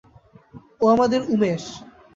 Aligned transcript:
ও 0.81 0.85
আমাদের 0.87 1.21
উমেশ। 1.33 1.63